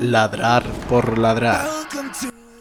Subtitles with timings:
[0.00, 1.68] Ladrar por ladrar.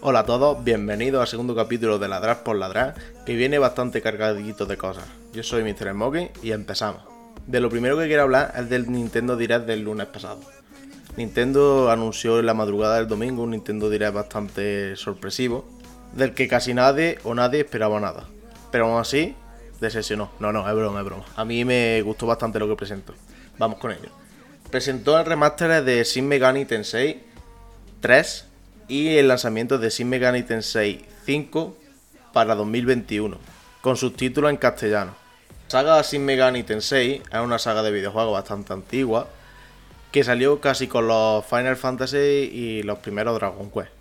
[0.01, 2.95] Hola a todos, bienvenidos al segundo capítulo de Ladrar por ladrar,
[3.25, 5.05] que viene bastante cargadito de cosas.
[5.31, 5.91] Yo soy Mr.
[5.91, 7.01] Smoking y empezamos.
[7.47, 10.41] De lo primero que quiero hablar es del Nintendo Direct del lunes pasado.
[11.15, 15.65] Nintendo anunció en la madrugada del domingo un Nintendo Direct bastante sorpresivo,
[16.11, 18.27] del que casi nadie o nadie esperaba nada.
[18.69, 19.33] Pero aún así,
[19.79, 20.29] decepcionó.
[20.41, 21.23] No, no, es broma, es broma.
[21.37, 23.13] A mí me gustó bastante lo que presentó.
[23.57, 24.09] Vamos con ello
[24.69, 27.23] presentó el remaster de Shin Megami Tensei
[28.01, 28.45] 3
[28.87, 31.77] y el lanzamiento de Shin Megami Tensei 5
[32.33, 33.37] para 2021,
[33.81, 35.15] con subtítulos en castellano.
[35.65, 39.27] La saga Shin Megami Tensei es una saga de videojuegos bastante antigua
[40.11, 43.91] que salió casi con los Final Fantasy y los primeros Dragon Quest.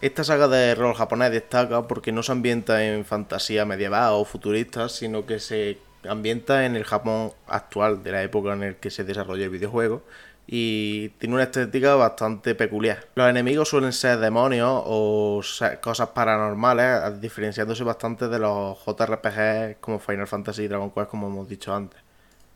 [0.00, 4.88] Esta saga de rol japonés destaca porque no se ambienta en fantasía medieval o futurista,
[4.88, 5.78] sino que se
[6.08, 10.04] ambienta en el Japón actual, de la época en la que se desarrolla el videojuego,
[10.50, 13.06] y tiene una estética bastante peculiar.
[13.14, 15.42] Los enemigos suelen ser demonios o
[15.82, 21.48] cosas paranormales, diferenciándose bastante de los JRPG como Final Fantasy y Dragon Quest, como hemos
[21.50, 22.00] dicho antes.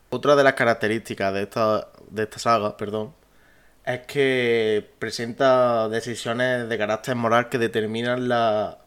[0.09, 3.13] Otra de las características de esta, de esta saga, perdón,
[3.85, 8.79] es que presenta decisiones de carácter moral que determinan la,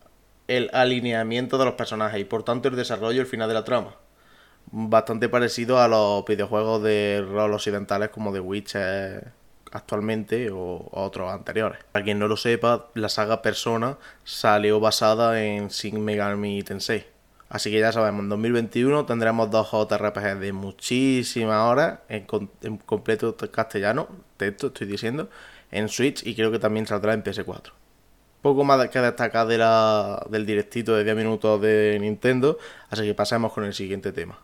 [0.48, 3.64] el alineamiento de los personajes y por tanto el desarrollo y el final de la
[3.64, 3.94] trama
[4.72, 9.32] bastante parecido a los videojuegos de rol occidentales como The Witcher
[9.72, 11.78] actualmente o, otros anteriores.
[11.92, 17.06] Para quien no lo sepa, la saga Persona salió basada en Shin Megami Tensei.
[17.48, 22.26] Así que ya sabemos, en 2021 tendremos dos JRPG de muchísimas horas en,
[22.84, 25.30] completo castellano, texto estoy diciendo,
[25.70, 27.72] en Switch y creo que también saldrá en PS4
[28.42, 29.58] poco más que destacar de
[30.30, 32.58] del directito de 10 minutos de Nintendo,
[32.90, 34.38] así que pasemos con el siguiente tema.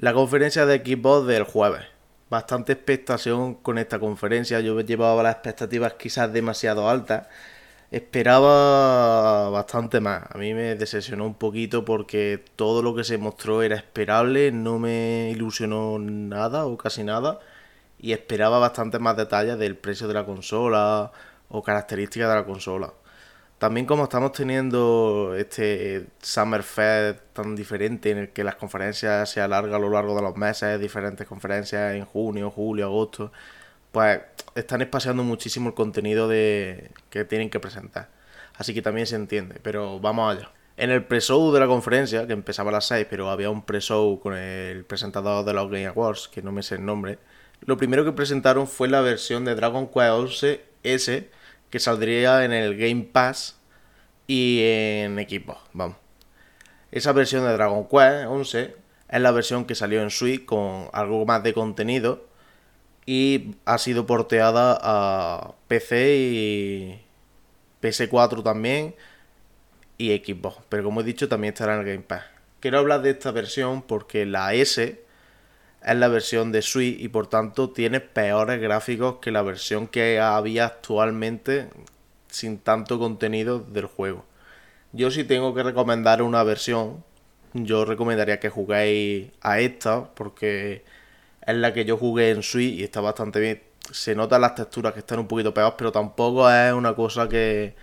[0.00, 1.82] La conferencia de Xbox del jueves.
[2.30, 4.60] Bastante expectación con esta conferencia.
[4.60, 7.26] Yo llevaba las expectativas quizás demasiado altas.
[7.90, 10.22] Esperaba bastante más.
[10.30, 14.52] A mí me decepcionó un poquito porque todo lo que se mostró era esperable.
[14.52, 17.40] No me ilusionó nada o casi nada.
[17.98, 21.10] Y esperaba bastante más detalles del precio de la consola
[21.48, 22.92] o características de la consola.
[23.58, 29.40] También como estamos teniendo este Summer Fest tan diferente en el que las conferencias se
[29.40, 33.32] alargan a lo largo de los meses, diferentes conferencias en junio, julio, agosto,
[33.90, 34.20] pues
[34.54, 38.08] están espaciando muchísimo el contenido de que tienen que presentar.
[38.56, 40.50] Así que también se entiende, pero vamos allá.
[40.76, 44.20] En el pre-show de la conferencia, que empezaba a las 6, pero había un pre-show
[44.20, 47.18] con el presentador de los Game Awards, que no me sé el nombre,
[47.62, 51.30] lo primero que presentaron fue la versión de Dragon Quest 11 S
[51.70, 53.58] que saldría en el Game Pass
[54.26, 55.96] y en equipo, vamos.
[56.90, 58.76] Esa versión de Dragon Quest 11
[59.08, 62.26] es la versión que salió en Switch con algo más de contenido
[63.06, 67.02] y ha sido porteada a PC y
[67.82, 68.94] PS4 también
[69.96, 72.24] y Xbox, pero como he dicho también estará en el Game Pass.
[72.60, 75.02] Quiero hablar de esta versión porque la S
[75.88, 80.20] es la versión de Switch y por tanto tiene peores gráficos que la versión que
[80.20, 81.70] había actualmente
[82.28, 84.26] sin tanto contenido del juego.
[84.92, 87.04] Yo si tengo que recomendar una versión,
[87.54, 90.84] yo recomendaría que juguéis a esta porque
[91.46, 93.62] es la que yo jugué en Switch y está bastante bien.
[93.90, 97.74] Se notan las texturas que están un poquito pegadas, pero tampoco es una cosa que,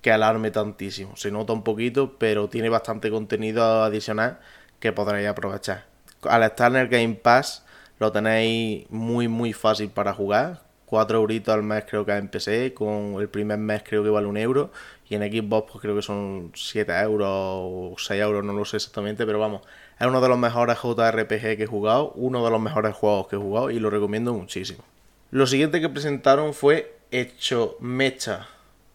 [0.00, 1.14] que alarme tantísimo.
[1.16, 4.40] Se nota un poquito, pero tiene bastante contenido adicional
[4.80, 5.93] que podréis aprovechar
[6.28, 7.64] al estar en el Game Pass
[7.98, 10.62] lo tenéis muy muy fácil para jugar.
[10.86, 14.26] 4 euritos al mes creo que en PC, con el primer mes creo que vale
[14.26, 14.70] un euro
[15.08, 18.76] y en Xbox pues creo que son 7 euros o 6 euros, no lo sé
[18.76, 19.62] exactamente, pero vamos,
[19.98, 23.36] es uno de los mejores JRPG que he jugado, uno de los mejores juegos que
[23.36, 24.84] he jugado y lo recomiendo muchísimo.
[25.30, 28.46] Lo siguiente que presentaron fue Hecho Mecha,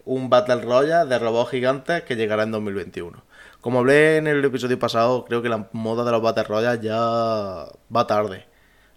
[0.06, 3.22] un Battle Royale de robots gigantes que llegará en 2021.
[3.62, 6.96] Como hablé en el episodio pasado, creo que la moda de los Battle Royale ya
[6.96, 8.46] va tarde.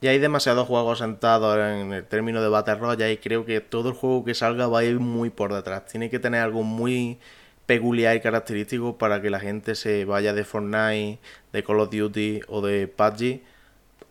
[0.00, 3.88] Ya hay demasiados juegos sentados en el término de Battle Royale y creo que todo
[3.88, 5.87] el juego que salga va a ir muy por detrás.
[5.87, 7.19] Tiene que tener algo muy
[7.67, 11.19] peculiar y característico para que la gente se vaya de Fortnite,
[11.53, 13.41] de Call of Duty o de PUBG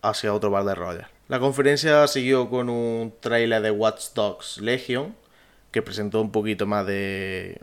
[0.01, 1.07] hacia otro Battle Royale.
[1.29, 5.15] La conferencia siguió con un trailer de Watch Dogs Legion
[5.71, 7.61] que presentó un poquito más de,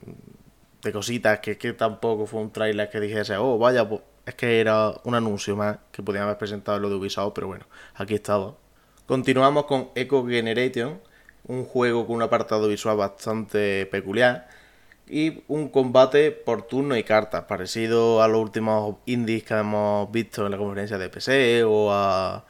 [0.92, 4.92] cositas que, que tampoco fue un trailer que dijese, oh, vaya, pues es que era
[5.04, 8.54] un anuncio más que podían haber presentado en lo de Ubisoft, pero bueno, aquí estaba.
[9.06, 11.00] Continuamos con Echo Generation,
[11.46, 14.48] un juego con un apartado visual bastante peculiar
[15.06, 20.44] y un combate por turno y cartas, parecido a los últimos indies que hemos visto
[20.44, 22.44] en la conferencia de PC o a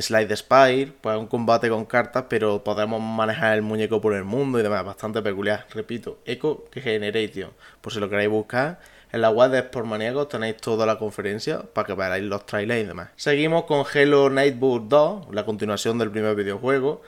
[0.00, 4.60] Slide Spire, pues un combate con cartas, pero podemos manejar el muñeco por el mundo
[4.60, 5.66] y demás, bastante peculiar.
[5.74, 7.50] Repito, Echo Generation,
[7.80, 8.78] por si lo queréis buscar.
[9.10, 12.86] En la web de Sportmaníacos tenéis toda la conferencia para que veáis los trailers y
[12.86, 13.08] demás.
[13.16, 17.02] Seguimos con Hello Nightbook 2, la continuación del primer videojuego.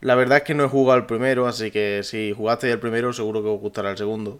[0.00, 3.12] La verdad es que no he jugado el primero, así que si jugasteis el primero
[3.12, 4.38] seguro que os gustará el segundo.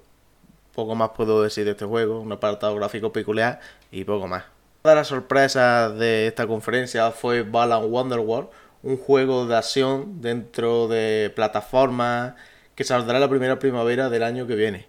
[0.74, 3.60] Poco más puedo decir de este juego, un apartado gráfico peculiar
[3.90, 4.53] y poco más.
[4.84, 8.50] De las sorpresas de esta conferencia fue Balan Wonderworld,
[8.82, 12.34] un juego de acción dentro de plataformas
[12.74, 14.86] que saldrá la primera primavera del año que viene.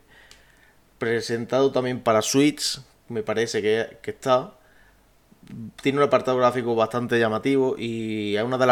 [0.97, 4.55] Presentado también para Switch, me parece que, está
[5.81, 8.65] tiene un apartado gráfico bastante llamativo y es una de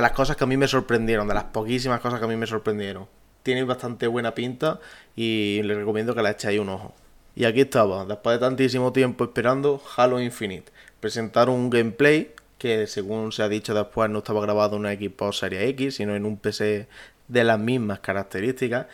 [0.00, 2.46] las, cosas que a mí me sorprendieron, de las poquísimas cosas que a mí me
[2.46, 3.08] sorprendieron.
[3.42, 4.78] Tiene bastante buena pinta
[5.16, 6.94] y les recomiendo que le echéis un ojo.
[7.34, 10.70] Y aquí estaba, después de tantísimo tiempo esperando, Halo Infinite.
[11.00, 15.38] Presentaron un gameplay que según se ha dicho después no estaba grabado en una Xbox
[15.38, 16.86] Series X, sino en un PC
[17.26, 18.86] de las mismas características.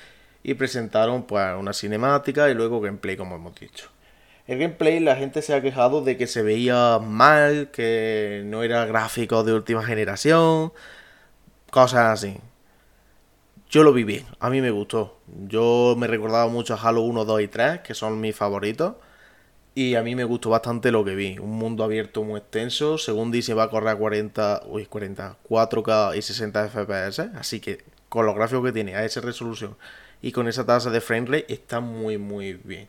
[0.43, 3.91] Y presentaron pues una cinemática y luego gameplay como hemos dicho.
[4.47, 8.87] El gameplay la gente se ha quejado de que se veía mal, que no era
[8.87, 10.73] gráfico de última generación,
[11.71, 12.39] cosas así.
[13.71, 15.19] Yo lo vi bien, a mí me gustó.
[15.47, 18.95] Yo me recordaba mucho a Halo 1, 2 y 3, que son mis favoritos.
[19.75, 21.39] Y a mí me gustó bastante lo que vi.
[21.39, 22.97] Un mundo abierto muy extenso.
[22.97, 27.21] Según dice, va a correr a 40, uy, 40, 4K y 60 FPS.
[27.37, 29.77] Así que con los gráficos que tiene, a esa resolución
[30.23, 32.89] y con esa tasa de frame rate, está muy, muy bien.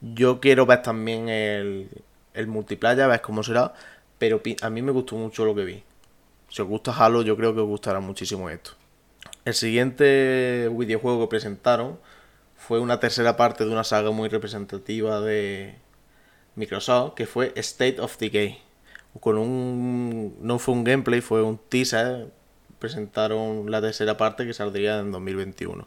[0.00, 1.88] Yo quiero ver también el,
[2.34, 3.74] el multiplayer, ver cómo será.
[4.18, 5.82] Pero a mí me gustó mucho lo que vi.
[6.48, 8.79] Si os gusta Halo, yo creo que os gustará muchísimo esto.
[9.44, 11.98] El siguiente videojuego que presentaron
[12.56, 15.76] fue una tercera parte de una saga muy representativa de
[16.56, 18.58] Microsoft, que fue State of Decay.
[19.18, 20.36] Con un.
[20.40, 22.30] No fue un gameplay, fue un teaser.
[22.78, 25.86] Presentaron la tercera parte que saldría en 2021.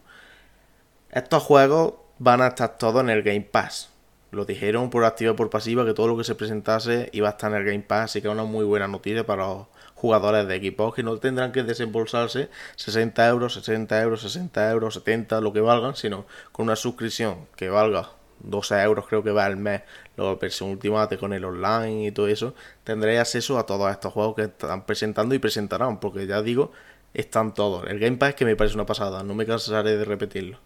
[1.12, 3.90] Estos juegos van a estar todos en el Game Pass.
[4.32, 7.32] Lo dijeron por activa y por pasiva que todo lo que se presentase iba a
[7.32, 9.68] estar en el Game Pass, así que es una muy buena noticia para los
[10.04, 15.40] jugadores de equipos que no tendrán que desembolsarse 60 euros, 60 euros, 60 euros, 70,
[15.40, 18.10] lo que valgan, sino con una suscripción que valga
[18.40, 19.84] 12 euros creo que va al mes,
[20.18, 22.54] la versión Ultimate con el online y todo eso,
[22.84, 26.74] tendréis acceso a todos estos juegos que están presentando y presentarán, porque ya digo,
[27.14, 27.88] están todos.
[27.88, 30.60] El Game Pass que me parece una pasada, no me cansaré de repetirlo.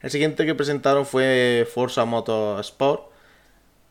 [0.00, 3.13] El siguiente que presentaron fue Forza Motorsport,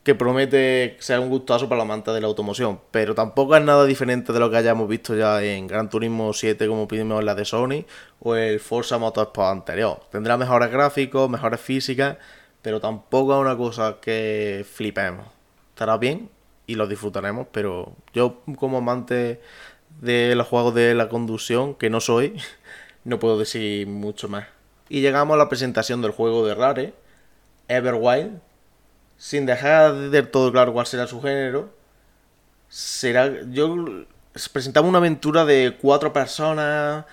[0.04, 3.86] que promete ser un gustazo para la manta de la automoción, pero tampoco es nada
[3.86, 7.46] diferente de lo que hayamos visto ya en Gran Turismo 7 como pedimos la de
[7.46, 7.86] Sony
[8.20, 10.00] o el Forza Motorsport anterior.
[10.12, 12.18] Tendrá mejores gráficos, mejores físicas,
[12.60, 15.26] pero tampoco es una cosa que flipemos.
[15.70, 16.28] Estará bien
[16.66, 19.40] y lo disfrutaremos, pero yo como amante
[20.02, 22.36] de los juegos de la conducción, que no soy,
[23.04, 24.48] no puedo decir mucho más.
[24.90, 26.94] Y llegamos a la presentación del juego de Rare,
[27.68, 28.40] Everwild,
[29.16, 31.70] sin dejar del todo claro cuál será su género.
[32.68, 33.30] Será.
[33.50, 33.76] Yo.
[34.52, 37.04] Presentamos una aventura de cuatro personas.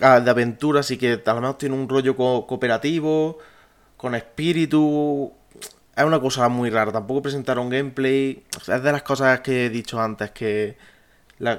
[0.00, 3.38] Ah, de aventura, así que a lo mejor tiene un rollo cooperativo.
[3.96, 5.32] Con espíritu.
[5.96, 6.92] Es una cosa muy rara.
[6.92, 8.44] Tampoco presentaron gameplay.
[8.60, 10.76] Es de las cosas que he dicho antes que.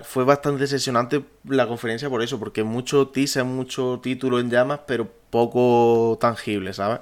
[0.04, 5.10] fue bastante decepcionante la conferencia por eso, porque mucho teaser, mucho título en llamas, pero
[5.30, 7.00] poco tangible, ¿sabes?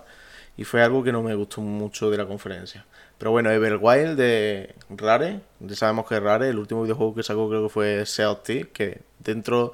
[0.58, 2.86] Y fue algo que no me gustó mucho de la conferencia.
[3.18, 7.64] Pero bueno, Everwild de Rare, ya sabemos que Rare, el último videojuego que sacó creo
[7.64, 8.38] que fue Sea
[8.74, 9.74] que dentro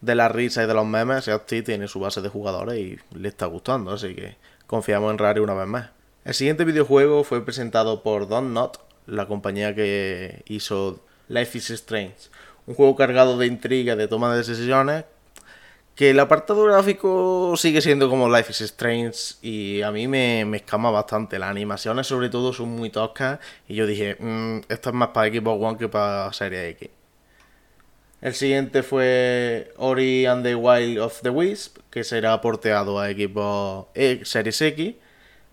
[0.00, 3.28] de la risa y de los memes, Sea tiene su base de jugadores y le
[3.28, 5.90] está gustando, así que confiamos en Rare una vez más.
[6.24, 12.28] El siguiente videojuego fue presentado por Don't Not, la compañía que hizo Life is Strange.
[12.66, 15.04] Un juego cargado de intriga, de toma de decisiones,
[15.98, 20.92] que el apartado gráfico sigue siendo como Life is Strange y a mí me, escama
[20.92, 21.40] bastante.
[21.40, 25.28] Las animaciones sobre todo son muy toscas y yo dije, mm, esto es más para
[25.28, 26.88] Xbox One que para Serie X.
[28.20, 33.88] El siguiente fue Ori and the Wild of the Wisp, que será porteado a Xbox
[33.96, 34.94] e, Series X,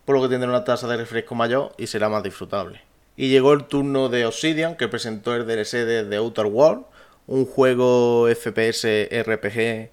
[0.06, 2.82] por lo que tendrá una tasa de refresco mayor y será más disfrutable.
[3.18, 6.86] Y llegó el turno de Obsidian, que presentó el DLC de The Outer World,
[7.26, 9.90] un juego FPS RPG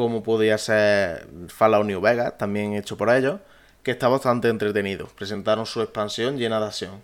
[0.00, 3.38] como podía ser Fallout New Vegas, también hecho por ellos,
[3.82, 5.06] que está bastante entretenido.
[5.08, 7.02] Presentaron su expansión llena de acción.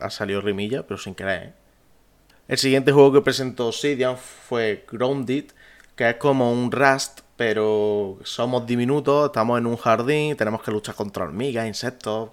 [0.00, 1.42] Ha salido rimilla, pero sin querer.
[1.42, 1.52] ¿eh?
[2.48, 5.52] El siguiente juego que presentó Obsidian fue Grounded,
[5.94, 10.96] que es como un Rust, pero somos diminutos, estamos en un jardín, tenemos que luchar
[10.96, 12.30] contra hormigas, insectos.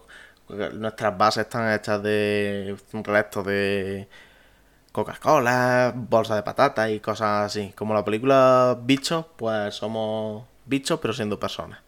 [0.74, 4.08] Nuestras bases están hechas de restos de
[4.96, 7.74] Coca-Cola, bolsa de patatas y cosas así.
[7.76, 11.80] Como la película Bichos, pues somos bichos pero siendo personas.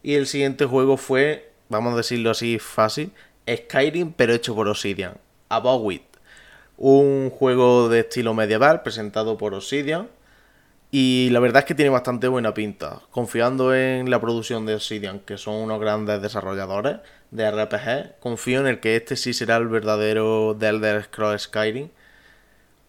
[0.00, 3.12] Y el siguiente juego fue, vamos a decirlo así fácil,
[3.52, 5.14] Skyrim pero hecho por Obsidian.
[5.48, 6.02] About It.
[6.76, 10.08] Un juego de estilo medieval presentado por Obsidian.
[10.92, 13.00] Y la verdad es que tiene bastante buena pinta.
[13.10, 16.98] Confiando en la producción de Obsidian, que son unos grandes desarrolladores
[17.30, 21.90] de RPG, confío en el que este sí será el verdadero The Elder Scrolls Skyrim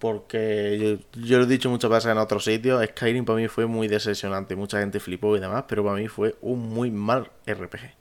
[0.02, 3.88] porque yo, lo he dicho muchas veces en otros sitios, Skyrim para mí fue muy
[3.88, 7.94] decepcionante, mucha gente flipó y demás, pero para mí fue un muy mal RPG.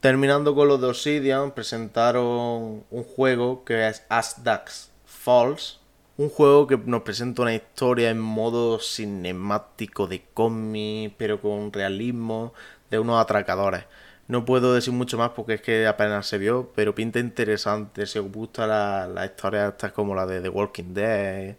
[0.00, 5.80] Terminando con los de Obsidian, presentaron un juego que es Asdax Falls,
[6.18, 12.52] un juego que nos presenta una historia en modo cinemático de cómic, pero con realismo,
[12.90, 13.84] de unos atracadores.
[14.28, 18.06] No puedo decir mucho más porque es que apenas se vio, pero pinta interesante.
[18.06, 21.56] Si os gusta la, la historia estas como la de The Walking Dead,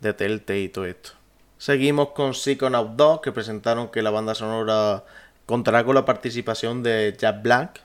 [0.00, 1.10] de Telltale y todo esto.
[1.58, 5.04] Seguimos con Psychonaut 2, que presentaron que la banda sonora
[5.46, 7.82] contará con la participación de Jack Black,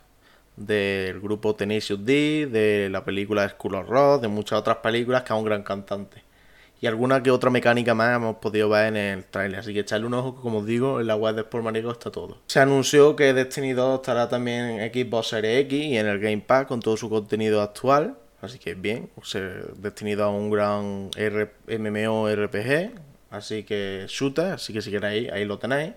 [0.55, 5.33] del grupo Tenacious D, de la película School of Rock, de muchas otras películas, que
[5.33, 6.23] es un gran cantante
[6.83, 9.61] y alguna que otra mecánica más hemos podido ver en el trailer.
[9.61, 12.39] Así que echarle un ojo, como os digo, en la web de Sportmanico está todo.
[12.47, 16.43] Se anunció que Destiny 2 estará también en Xbox Series X y en el Game
[16.45, 18.17] Pass con todo su contenido actual.
[18.41, 19.09] Así que bien,
[19.77, 21.09] Destiny a un gran
[21.69, 22.91] MMO RPG.
[23.31, 25.93] Así que shooter, así que si queréis, ahí lo tenéis.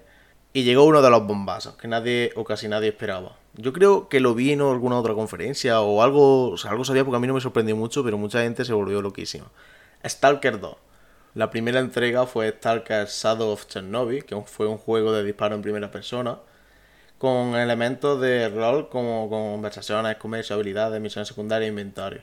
[0.53, 3.37] Y llegó uno de los bombazos que nadie o casi nadie esperaba.
[3.57, 7.05] Yo creo que lo vi en alguna otra conferencia o algo, o sea, algo sabía
[7.05, 9.47] porque a mí no me sorprendió mucho, pero mucha gente se volvió loquísima.
[10.05, 10.77] Stalker 2.
[11.35, 15.63] La primera entrega fue Stalker Shadow of Chernobyl, que fue un juego de disparo en
[15.63, 16.39] primera persona,
[17.19, 22.23] con elementos de rol como conversaciones, comercio, habilidades, misiones secundarias e inventario.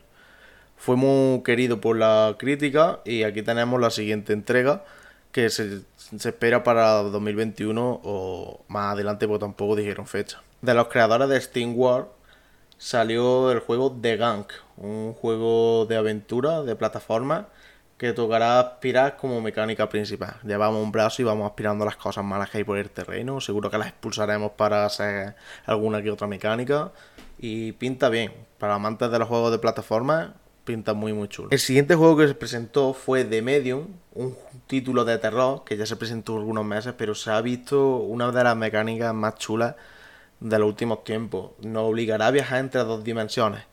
[0.77, 4.83] Fue muy querido por la crítica y aquí tenemos la siguiente entrega
[5.31, 5.81] que se,
[6.15, 10.41] espera para 2021 o más adelante porque tampoco dijeron fecha.
[10.61, 12.07] De los creadores de Steam World
[12.77, 14.45] salió el juego The Gang,
[14.77, 17.47] un juego de aventura de plataforma
[17.97, 20.35] que tocará aspirar como mecánica principal.
[20.43, 23.39] Llevamos un brazo y vamos aspirando las cosas malas que hay por el terreno.
[23.39, 25.35] Seguro que las expulsaremos para hacer
[25.65, 26.91] alguna que otra mecánica.
[27.37, 28.33] Y pinta bien.
[28.57, 31.49] Para amantes de los juegos de plataforma, pinta muy muy chulo.
[31.51, 34.35] El siguiente juego que se presentó fue The Medium, un
[34.67, 38.43] título de terror que ya se presentó algunos meses, pero se ha visto una de
[38.43, 39.75] las mecánicas más chulas
[40.39, 41.51] de los últimos tiempos.
[41.61, 43.72] Nos obligará a viajar entre dos dimensiones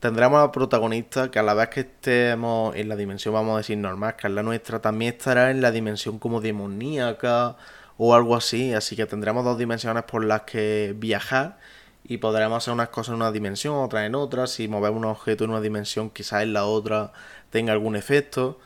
[0.00, 3.78] tendremos a protagonista que a la vez que estemos en la dimensión, vamos a decir,
[3.78, 7.56] normal, que es la nuestra, también estará en la dimensión como demoníaca
[7.96, 8.74] o algo así.
[8.74, 11.58] Así que tendremos dos dimensiones por las que viajar
[12.04, 14.46] y podremos hacer unas cosas en una dimensión, otras en otra.
[14.46, 17.12] Si movemos un objeto en una dimensión, quizás en la otra
[17.50, 18.58] tenga algún efecto.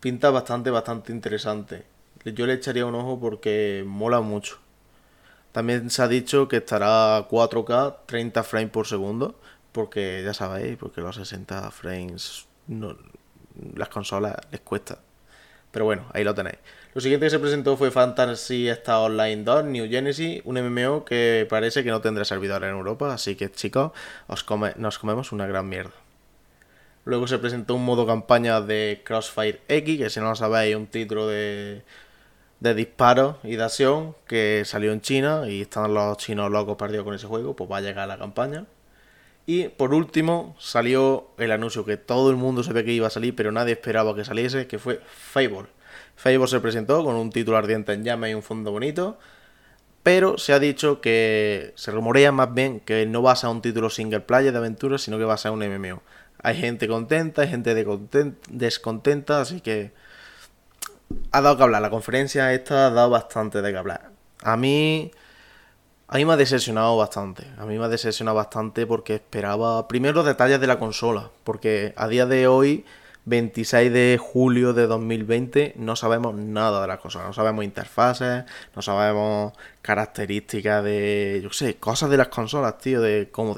[0.00, 1.84] Pinta bastante, bastante interesante.
[2.24, 4.58] Yo le echaría un ojo porque mola mucho.
[5.52, 9.38] También se ha dicho que estará 4K, 30 frames por segundo
[9.74, 12.96] porque ya sabéis, porque los 60 frames no,
[13.74, 15.00] las consolas les cuesta.
[15.72, 16.58] Pero bueno, ahí lo tenéis.
[16.94, 21.44] Lo siguiente que se presentó fue Fantasy Star Online 2 New Genesis, un MMO que
[21.50, 23.90] parece que no tendrá servidor en Europa, así que chicos,
[24.28, 25.94] os nos comemos una gran mierda.
[27.04, 30.86] Luego se presentó un modo campaña de Crossfire X, que si no lo sabéis, un
[30.86, 31.82] título de,
[32.60, 37.04] de disparos y de acción que salió en China y están los chinos locos perdidos
[37.04, 38.66] con ese juego, pues va a llegar la campaña.
[39.46, 43.36] Y por último salió el anuncio que todo el mundo sabía que iba a salir,
[43.36, 45.66] pero nadie esperaba que saliese, que fue Fable.
[46.16, 49.18] Fable se presentó con un título ardiente en llama y un fondo bonito,
[50.02, 53.60] pero se ha dicho que se rumorea más bien que no va a ser un
[53.60, 56.02] título single player de aventura, sino que va a ser un MMO.
[56.42, 59.92] Hay gente contenta, hay gente descontenta, así que
[61.32, 61.82] ha dado que hablar.
[61.82, 64.10] La conferencia esta ha dado bastante de que hablar.
[64.42, 65.10] A mí
[66.14, 67.44] a mí me ha decepcionado bastante.
[67.58, 71.30] A mí me ha decepcionado bastante porque esperaba primero detalles de la consola.
[71.42, 72.84] Porque a día de hoy,
[73.24, 77.26] 26 de julio de 2020, no sabemos nada de la consola.
[77.26, 78.44] No sabemos interfaces,
[78.76, 83.00] no sabemos características de, yo sé, cosas de las consolas, tío.
[83.00, 83.56] De cómo,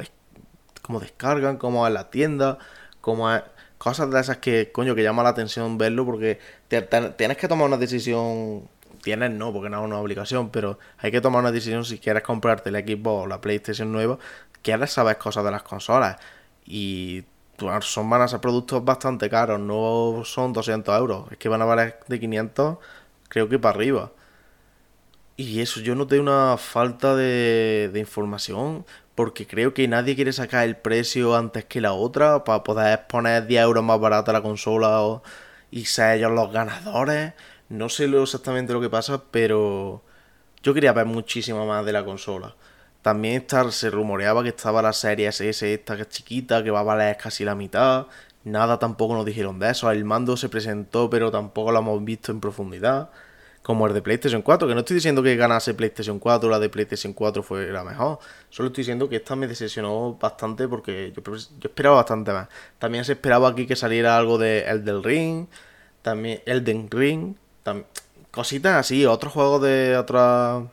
[0.80, 2.56] cómo descargan, cómo es la tienda,
[3.02, 3.42] cómo es...
[3.76, 7.76] Cosas de esas que, coño, que llama la atención verlo porque tienes que tomar una
[7.76, 8.66] decisión
[9.06, 12.24] tienes no, porque no es una obligación, pero hay que tomar una decisión si quieres
[12.24, 14.18] comprarte el Xbox o la PlayStation nueva,
[14.62, 16.16] quieres saber cosas de las consolas.
[16.66, 17.24] Y
[17.82, 21.66] son, van a ser productos bastante caros, no son 200 euros, es que van a
[21.66, 22.78] valer de 500,
[23.28, 24.10] creo que para arriba.
[25.36, 28.84] Y eso, yo noté una falta de, información
[29.14, 33.46] porque creo que nadie quiere sacar el precio antes que la otra para poder poner
[33.46, 35.22] 10 euros más barata la consola
[35.70, 37.34] y ser ellos los ganadores.
[37.68, 40.02] No sé exactamente lo que pasa, pero
[40.62, 42.54] yo quería ver muchísimo más de la consola.
[43.02, 46.82] También se rumoreaba que estaba la serie SS, esta que es chiquita, que va a
[46.82, 48.06] valer casi la mitad.
[48.44, 49.90] Nada tampoco nos dijeron de eso.
[49.90, 53.10] El mando se presentó, pero tampoco lo hemos visto en profundidad.
[53.62, 56.68] Como el de PlayStation 4, que no estoy diciendo que ganase PlayStation 4, la de
[56.68, 58.18] PlayStation 4 fue la mejor.
[58.50, 61.22] Solo estoy diciendo que esta me decepcionó bastante porque yo,
[61.62, 62.48] esperaba bastante más.
[62.78, 65.46] También se esperaba aquí que saliera algo de Elden Ring,
[66.02, 67.34] también Elden Ring,
[68.30, 70.64] cositas así, otros juegos de otras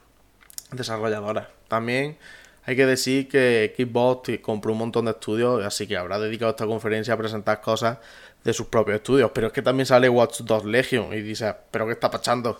[0.71, 1.47] desarrolladoras.
[1.67, 2.17] También
[2.65, 6.65] hay que decir que Xbox compró un montón de estudios, así que habrá dedicado esta
[6.65, 7.97] conferencia a presentar cosas
[8.43, 9.31] de sus propios estudios.
[9.33, 12.59] Pero es que también sale Watch Dogs Legion y dice, ¿pero qué está pasando?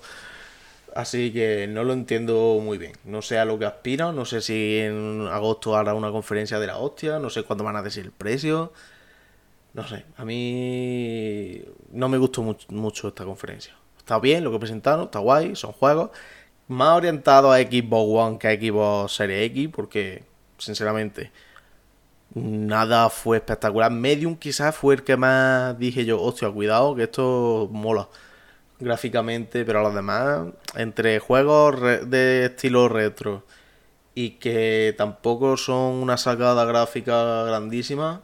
[0.96, 2.94] Así que no lo entiendo muy bien.
[3.06, 6.68] No sé a lo que aspira, no sé si en agosto hará una conferencia de
[6.68, 8.74] la hostia, no sé cuándo van a decir el precio.
[9.74, 13.74] No sé, a mí no me gustó mucho esta conferencia.
[14.04, 16.12] Está bien lo que presentaron, está guay, son juegos
[16.68, 20.24] más orientado a Xbox One que a Xbox Series X, porque,
[20.58, 21.32] sinceramente,
[22.34, 23.92] nada fue espectacular.
[23.92, 28.10] Medium quizás fue el que más dije yo, hostia, cuidado, que esto mola
[28.80, 31.80] gráficamente, pero a los demás, entre juegos
[32.10, 33.46] de estilo retro
[34.16, 38.24] y que tampoco son una sacada gráfica grandísima,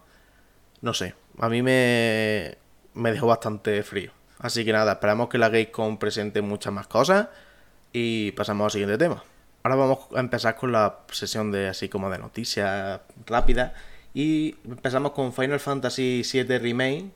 [0.81, 2.57] no sé, a mí me,
[2.93, 4.18] me dejó bastante frío.
[4.39, 7.27] Así que nada, esperamos que la Gamescom presente muchas más cosas
[7.91, 9.23] y pasamos al siguiente tema.
[9.63, 13.73] Ahora vamos a empezar con la sesión de así como de noticias rápidas.
[14.13, 17.11] Y empezamos con Final Fantasy VII Remake.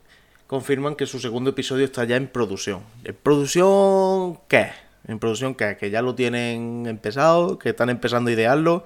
[0.48, 2.84] Confirman que su segundo episodio está ya en producción.
[3.06, 4.72] ¿En producción qué?
[5.08, 5.77] ¿En producción qué?
[5.77, 8.84] Que ya lo tienen empezado, que están empezando a idearlo.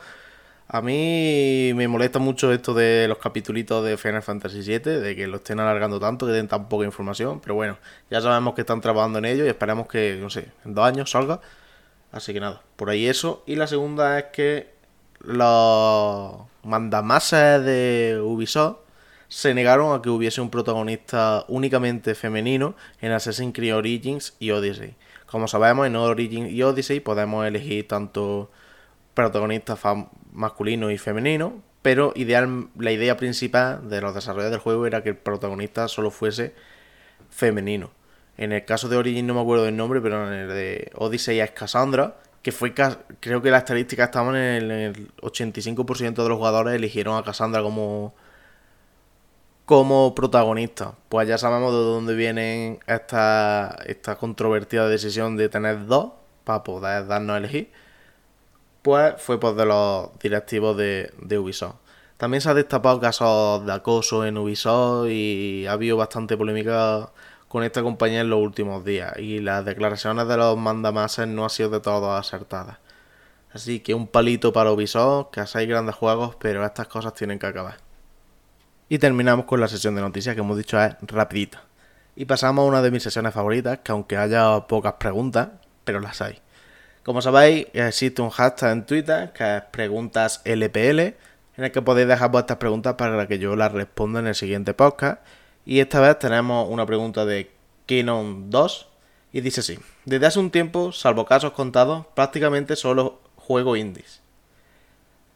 [0.70, 5.26] A mí me molesta mucho esto de los capitulitos de Final Fantasy VII, de que
[5.28, 7.40] lo estén alargando tanto, que den tan poca información.
[7.40, 7.78] Pero bueno,
[8.10, 11.10] ya sabemos que están trabajando en ello y esperamos que, no sé, en dos años
[11.10, 11.40] salga.
[12.12, 13.44] Así que nada, por ahí eso.
[13.46, 14.74] Y la segunda es que
[15.20, 18.80] los mandamases de Ubisoft
[19.30, 24.96] se negaron a que hubiese un protagonista únicamente femenino en Assassin's Creed Origins y Odyssey.
[25.28, 28.50] Como sabemos, en Origins y Odyssey podemos elegir tanto
[29.14, 29.80] protagonistas
[30.38, 35.10] masculinos y femeninos, pero ideal, la idea principal de los desarrolladores del juego era que
[35.10, 36.54] el protagonista solo fuese
[37.30, 37.92] femenino.
[38.38, 41.40] En el caso de Origin no me acuerdo del nombre, pero en el de Odyssey
[41.40, 46.76] es Cassandra, que fue creo que las estadísticas estaban en el, 85% de los jugadores
[46.76, 48.14] eligieron a Cassandra como
[49.66, 50.94] como protagonista.
[51.10, 56.14] Pues ya sabemos de dónde viene esta, esta controvertida decisión de tener dos
[56.46, 57.72] para poder darnos a elegir.
[58.88, 61.76] Pues fue por de los directivos de, de Ubisoft.
[62.16, 67.10] También se ha destapado casos de acoso en Ubisoft y ha habido bastante polémica
[67.50, 71.50] con esta compañía en los últimos días y las declaraciones de los mandamases no han
[71.50, 72.78] sido de todo acertadas.
[73.52, 77.48] Así que un palito para Ubisoft, que hacéis grandes juegos, pero estas cosas tienen que
[77.48, 77.80] acabar.
[78.88, 81.62] Y terminamos con la sesión de noticias que hemos dicho es rapidita.
[82.16, 85.50] Y pasamos a una de mis sesiones favoritas, que aunque haya pocas preguntas,
[85.84, 86.42] pero las hay.
[87.08, 91.16] Como sabéis, existe un hashtag en Twitter que es preguntas LPL, en
[91.64, 95.22] el que podéis dejar vuestras preguntas para que yo las responda en el siguiente podcast
[95.66, 97.50] y esta vez tenemos una pregunta de
[97.88, 98.90] Canon 2
[99.32, 99.80] y dice así.
[100.04, 104.22] Desde hace un tiempo, salvo casos contados, prácticamente solo juego indies.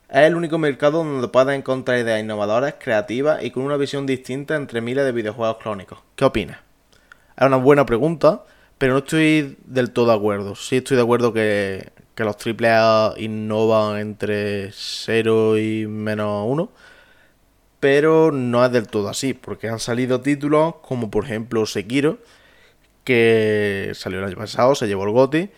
[0.10, 4.57] Es el único mercado donde puedes encontrar ideas innovadoras, creativas y con una visión distinta
[4.57, 5.99] entre miles de videojuegos clónicos.
[6.17, 6.60] ¿Qué opinas?
[7.38, 8.43] Es una buena pregunta,
[8.82, 10.56] pero no estoy del todo de acuerdo.
[10.56, 16.72] Sí estoy de acuerdo que, que los AAA innovan entre 0 y menos 1
[17.80, 22.17] pero no es del todo así, porque han salido títulos como por ejemplo Sekiro,
[23.04, 25.52] que salió el año pasado, se llevó el GOTI,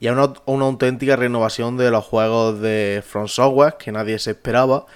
[0.00, 4.32] y es una, una, auténtica renovación de los juegos de Front Software que nadie se
[4.32, 4.86] esperaba,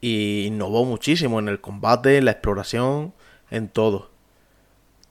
[0.00, 3.14] y innovó muchísimo en el combate, en la exploración,
[3.50, 4.09] en todo.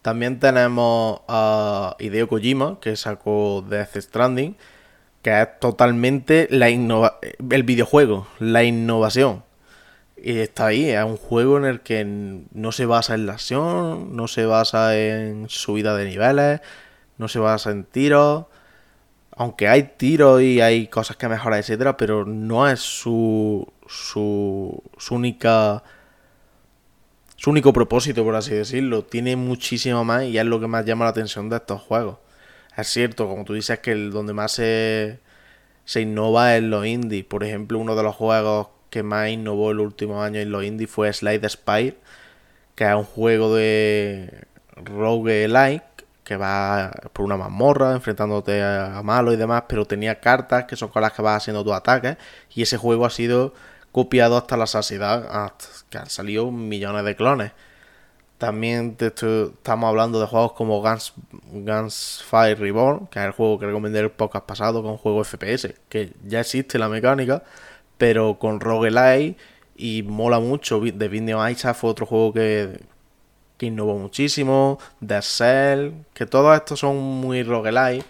[0.01, 4.55] También tenemos a Hideo Kojima, que sacó Death Stranding,
[5.21, 9.43] que es totalmente la el videojuego, la innovación
[10.23, 14.15] y está ahí, es un juego en el que no se basa en la acción,
[14.15, 16.61] no se basa en subida de niveles,
[17.17, 18.45] no se basa en tiros.
[19.31, 25.15] Aunque hay tiros y hay cosas que mejorar, etcétera, pero no es su, su, su
[25.15, 25.83] única
[27.39, 29.03] su único propósito, por así decirlo.
[29.05, 32.17] Tiene muchísimo más y es lo que más llama la atención de estos juegos.
[32.75, 35.21] Es cierto, como tú dices, que el donde más se,
[35.95, 37.23] innova es los indie.
[37.23, 40.85] Por ejemplo, uno de los juegos que más innovó el último año en los indie
[40.87, 41.97] fue Slide Spire,
[42.75, 45.83] que es un juego de roguelike
[46.25, 50.89] que va por una mazmorra enfrentándote a malos y demás, pero tenía cartas que son
[50.89, 52.17] con las que vas haciendo tus ataques
[52.53, 53.53] y ese juego ha sido
[53.91, 57.51] copiado hasta la saciedad, hasta que han salido millones de clones.
[58.37, 61.13] También estamos hablando de juegos como Guns,
[61.51, 65.73] Guns Fire Reborn, que es el juego que recomendé el podcast pasado, con juego FPS,
[65.89, 67.43] que ya existe la mecánica,
[67.97, 69.37] pero con roguelike
[69.75, 70.81] y mola mucho.
[70.81, 72.79] The Video Isaac fue otro juego que,
[73.57, 74.79] que innovó muchísimo.
[75.05, 78.05] The Cell, que todos estos son muy roguelike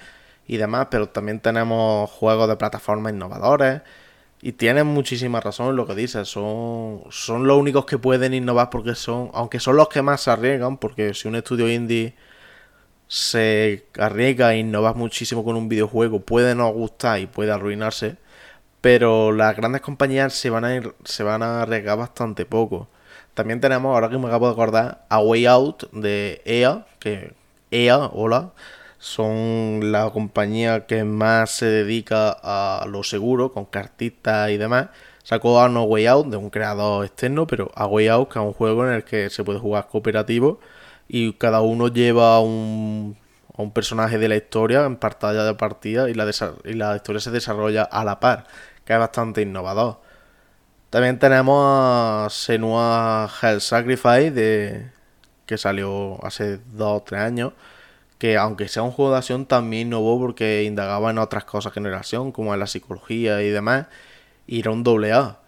[0.47, 3.81] y demás, pero también tenemos juegos de plataformas innovadores.
[4.41, 8.69] Y tienen muchísima razón en lo que dices, son, son los únicos que pueden innovar
[8.69, 12.15] porque son, aunque son los que más se arriesgan, porque si un estudio indie
[13.07, 18.17] se arriesga e innova muchísimo con un videojuego, puede no gustar y puede arruinarse,
[18.81, 22.87] pero las grandes compañías se van a ir, se van a arriesgar bastante poco.
[23.33, 27.33] También tenemos, ahora que me acabo de acordar, A Way Out de EA, que
[27.71, 28.53] EA, hola,
[28.99, 34.89] son la compañía que más se dedica a lo seguro, con cartitas y demás.
[35.23, 38.45] Sacó a No Way Out de un creador externo, pero A Way Out, que es
[38.45, 40.59] un juego en el que se puede jugar cooperativo
[41.07, 43.17] y cada uno lleva un,
[43.57, 46.29] a un personaje de la historia en pantalla de partida y la,
[46.65, 48.45] y la historia se desarrolla a la par,
[48.85, 49.99] que es bastante innovador.
[50.89, 54.91] También tenemos a Senua Hell Sacrifice, de,
[55.45, 57.53] que salió hace 2 o 3 años
[58.19, 62.31] que aunque sea un juego de acción también innovó porque indagaba en otras cosas generación,
[62.31, 63.87] como en la psicología y demás,
[64.45, 65.39] y era un doble A.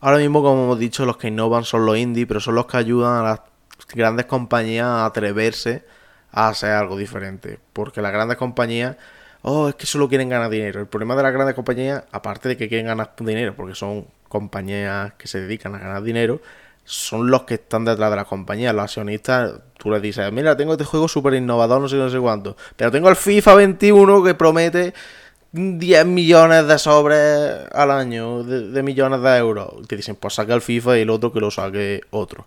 [0.00, 2.76] Ahora mismo, como hemos dicho, los que innovan son los indie, pero son los que
[2.76, 3.40] ayudan a las
[3.94, 5.84] grandes compañías a atreverse
[6.32, 7.58] a hacer algo diferente.
[7.72, 8.96] Porque las grandes compañías,
[9.42, 10.80] oh, es que solo quieren ganar dinero.
[10.80, 15.14] El problema de las grandes compañías, aparte de que quieren ganar dinero, porque son compañías
[15.14, 16.40] que se dedican a ganar dinero,
[16.90, 18.72] son los que están detrás de la compañía.
[18.72, 22.18] Los accionistas, tú les dices, mira, tengo este juego súper innovador, no sé, no sé
[22.18, 22.56] cuánto.
[22.76, 24.92] Pero tengo el FIFA 21 que promete
[25.52, 29.86] 10 millones de sobres al año, de, millones de euros.
[29.86, 32.46] Te dicen, pues saca el FIFA y el otro que lo saque otro.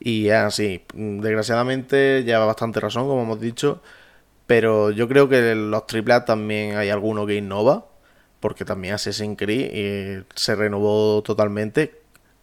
[0.00, 0.82] Y es así.
[0.92, 3.80] Desgraciadamente lleva bastante razón, como hemos dicho.
[4.46, 7.86] Pero yo creo que los AAA también hay alguno que innova.
[8.40, 12.01] Porque también Assassin's Creed eh, se renovó totalmente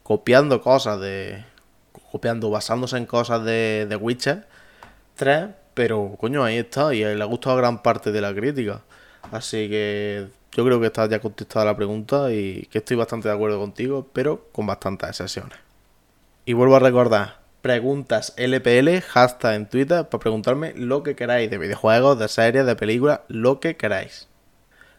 [0.10, 1.46] copiando cosas de.
[2.12, 4.48] copiando, basándose en cosas de, de Witcher
[5.18, 8.82] 3, pero coño, ahí está, y le ha gustado gran parte de la crítica.
[9.32, 13.36] Así que yo creo que está ya contestada la pregunta y que estoy bastante de
[13.36, 15.60] acuerdo contigo, pero con bastantes excepciones.
[16.44, 21.60] Y vuelvo a recordar, preguntas LPL, hashtag en Twitter, para preguntarme lo que queráis de
[21.60, 24.28] videojuegos, de series, de películas, lo que queráis.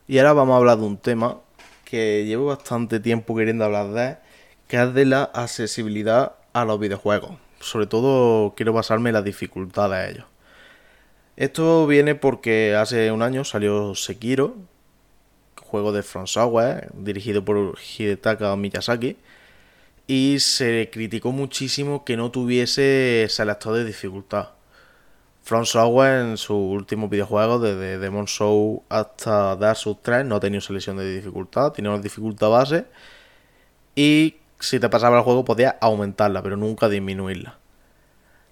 [0.06, 1.40] Y ahora vamos a hablar de un tema
[1.84, 4.29] que llevo bastante tiempo queriendo hablar de
[4.70, 7.32] que es de la accesibilidad a los videojuegos.
[7.58, 10.24] Sobre todo quiero basarme en la dificultad de ellos.
[11.36, 14.54] Esto viene porque hace un año salió Sekiro,
[15.60, 19.16] juego de From Software, dirigido por Hidetaka Miyazaki,
[20.06, 24.50] y se criticó muchísimo que no tuviese selector de dificultad.
[25.42, 30.60] From Software en su último videojuego, desde Demon Soul hasta Dark Souls 3, no tenía
[30.60, 32.84] selección de dificultad, tenía una dificultad base
[33.96, 37.58] y si te pasaba el juego podías aumentarla, pero nunca disminuirla.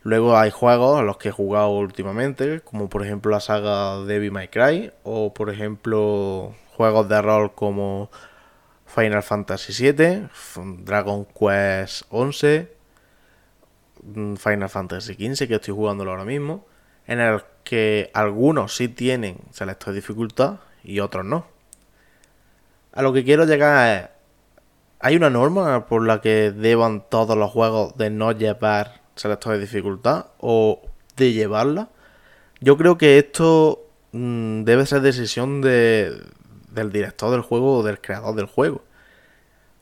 [0.03, 4.33] Luego hay juegos a los que he jugado últimamente, como por ejemplo la saga Devil
[4.33, 8.11] May Cry, o por ejemplo juegos de rol como
[8.87, 10.29] Final Fantasy VII,
[10.85, 12.73] Dragon Quest 11,
[14.03, 16.65] mm, Final Fantasy XV, que estoy jugándolo ahora mismo,
[17.07, 21.47] en el que algunos sí tienen selector de dificultad y otros no.
[22.93, 24.18] A lo que quiero llegar es
[25.01, 29.61] ¿Hay una norma por la que deban todos los juegos de no llevar selector de
[29.61, 30.83] dificultad o
[31.17, 31.89] de llevarla?
[32.61, 36.21] Yo creo que esto mm, debe ser decisión de,
[36.73, 38.83] del director del juego o del creador del juego.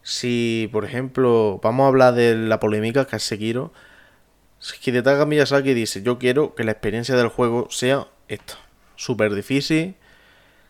[0.03, 3.73] Si, por ejemplo, vamos a hablar de la polémica que es Sekiro,
[4.85, 8.55] Hidetaka Miyazaki dice, yo quiero que la experiencia del juego sea esta,
[8.97, 9.97] súper difícil,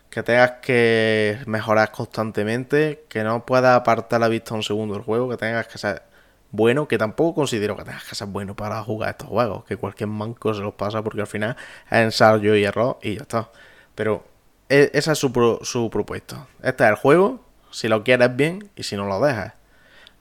[0.09, 5.29] que tengas que mejorar constantemente, que no puedas apartar la vista un segundo del juego,
[5.29, 6.03] que tengas que ser
[6.51, 10.09] bueno, que tampoco considero que tengas que ser bueno para jugar estos juegos, que cualquier
[10.09, 11.55] manco se los pasa porque al final
[11.89, 13.49] es ensayo y error y ya está.
[13.95, 14.25] Pero
[14.69, 16.47] e, esa es su, su propuesta.
[16.63, 19.53] Este es el juego, si lo quieres bien y si no lo dejas.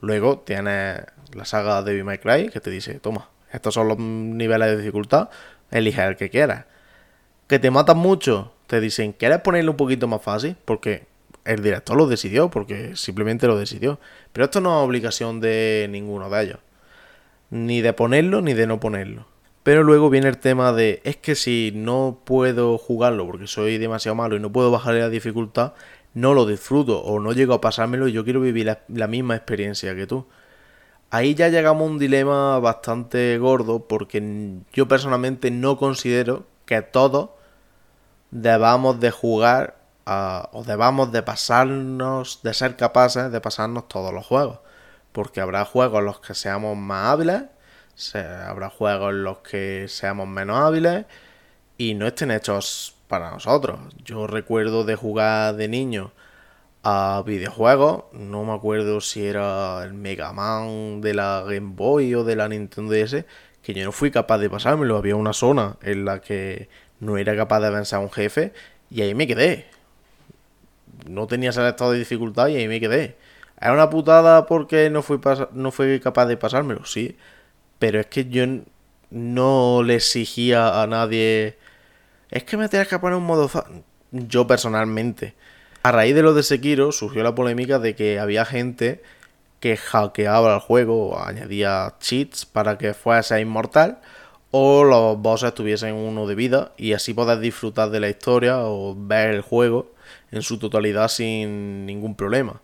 [0.00, 3.98] Luego tienes la saga de Devil May Cry que te dice, toma, estos son los
[3.98, 5.30] niveles de dificultad,
[5.70, 6.64] elige el que quieras.
[7.46, 10.56] Que te matan mucho, te dicen, ¿quieres ponerlo un poquito más fácil?
[10.64, 11.06] Porque
[11.44, 13.98] el director lo decidió, porque simplemente lo decidió.
[14.32, 16.58] Pero esto no es obligación de ninguno de ellos.
[17.50, 19.26] Ni de ponerlo ni de no ponerlo.
[19.62, 24.14] Pero luego viene el tema de, es que si no puedo jugarlo porque soy demasiado
[24.14, 25.72] malo y no puedo bajarle la dificultad,
[26.14, 29.36] no lo disfruto o no llego a pasármelo y yo quiero vivir la, la misma
[29.36, 30.26] experiencia que tú.
[31.10, 37.30] Ahí ya llegamos a un dilema bastante gordo porque yo personalmente no considero que todos
[38.30, 44.60] debamos de jugar o debamos de pasarnos, de ser capaces de pasarnos todos los juegos.
[45.12, 47.44] Porque habrá juegos en los que seamos más hábiles,
[48.14, 51.06] habrá juegos en los que seamos menos hábiles
[51.78, 53.80] y no estén hechos para nosotros.
[54.04, 56.12] Yo recuerdo de jugar de niño
[56.82, 62.22] a videojuegos, no me acuerdo si era el Mega Man de la Game Boy o
[62.22, 63.24] de la Nintendo DS,
[63.62, 64.96] que yo no fui capaz de pasármelo.
[64.96, 66.68] Había una zona en la que
[67.00, 68.52] no era capaz de vencer a un jefe
[68.90, 69.66] y ahí me quedé.
[71.08, 73.16] No tenía ese estado de dificultad y ahí me quedé.
[73.60, 75.20] ¿Era una putada porque no fui,
[75.52, 76.84] no fui capaz de pasármelo?
[76.84, 77.16] Sí.
[77.78, 78.44] Pero es que yo
[79.10, 81.58] no le exigía a nadie...
[82.30, 83.50] Es que me tienes que poner un modo...
[84.10, 85.34] Yo personalmente.
[85.82, 89.02] A raíz de lo de Sekiro surgió la polémica de que había gente
[89.60, 94.00] que hackeaba el juego, añadía cheats para que fuese inmortal
[94.50, 98.94] o los bosses tuviesen uno de vida y así poder disfrutar de la historia o
[98.96, 99.92] ver el juego
[100.30, 102.60] en su totalidad sin ningún problema.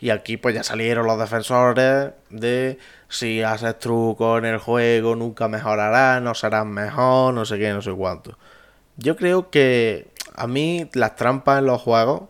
[0.00, 5.46] Y aquí pues ya salieron los defensores de si haces truco en el juego nunca
[5.48, 8.36] mejorarás, no serás mejor, no sé qué, no sé cuánto.
[8.96, 12.22] Yo creo que a mí las trampas en los juegos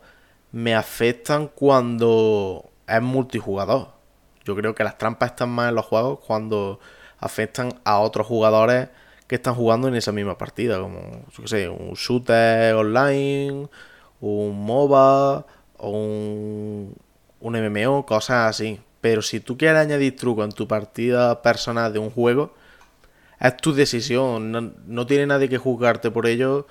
[0.50, 3.88] me afectan cuando es multijugador.
[4.44, 6.78] Yo creo que las trampas están más en los juegos cuando
[7.22, 8.88] afectan a otros jugadores
[9.26, 11.00] que están jugando en esa misma partida, como,
[11.32, 13.68] yo qué sé, un shooter online,
[14.20, 15.46] un MOBA
[15.78, 16.94] o un,
[17.40, 18.80] MMO, cosas así.
[19.00, 22.54] Pero si tú quieres añadir truco en tu partida personal de un juego,
[23.40, 24.52] es tu decisión.
[24.52, 26.66] No, no, tiene nadie que juzgarte por ello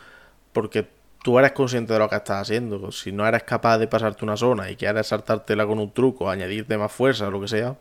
[0.53, 0.87] porque
[1.23, 2.91] tú eres consciente de lo que estás haciendo.
[2.91, 6.77] Si no eres capaz de pasarte una zona y quieres saltártela con un truco, añadirte
[6.77, 7.75] más fuerza o lo que sea,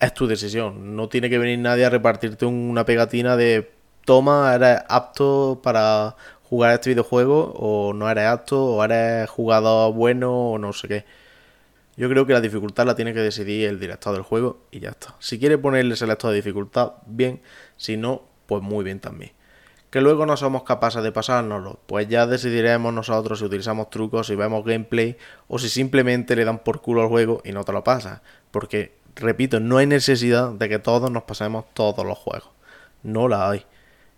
[0.00, 0.96] es tu decisión.
[0.96, 3.70] No tiene que venir nadie a repartirte una pegatina de
[4.04, 6.16] toma, eres apto para
[6.48, 11.04] jugar este videojuego o no eres apto o eres jugador bueno o no sé qué.
[11.96, 14.90] Yo creo que la dificultad la tiene que decidir el director del juego y ya
[14.90, 15.14] está.
[15.18, 17.40] Si quiere ponerle selector de dificultad, bien.
[17.76, 19.32] Si no, pues muy bien también.
[19.90, 24.34] Que luego no somos capaces de pasárnoslo, pues ya decidiremos nosotros si utilizamos trucos, si
[24.34, 25.16] vemos gameplay
[25.48, 28.20] o si simplemente le dan por culo al juego y no te lo pasa.
[28.50, 32.50] Porque repito, no hay necesidad de que todos nos pasemos todos los juegos.
[33.02, 33.64] No la hay.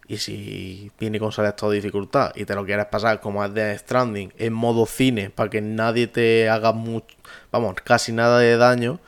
[0.09, 3.77] Y si viene con selecto de dificultad y te lo quieres pasar como es de
[3.77, 7.15] Stranding en modo cine para que nadie te haga mucho,
[7.53, 9.01] vamos, casi nada de daño,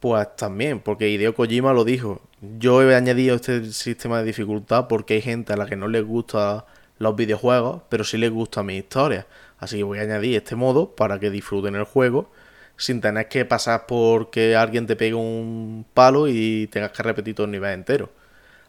[0.00, 2.20] pues también, porque Hideo Kojima lo dijo.
[2.58, 6.04] Yo he añadido este sistema de dificultad porque hay gente a la que no les
[6.04, 6.66] gusta
[6.98, 9.26] los videojuegos, pero sí les gusta mi historia.
[9.58, 12.30] Así que voy a añadir este modo para que disfruten el juego
[12.76, 17.34] sin tener que pasar por que alguien te pegue un palo y tengas que repetir
[17.34, 18.12] todo el nivel entero.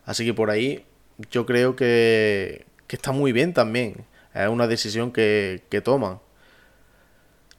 [0.05, 0.85] Así que por ahí
[1.31, 4.05] yo creo que, que está muy bien también.
[4.33, 6.19] Es una decisión que, que toman.